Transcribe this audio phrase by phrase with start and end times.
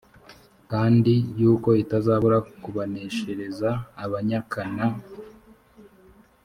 [0.71, 3.69] kandi yuko itazabura kubaneshereza
[4.03, 4.75] abanyakan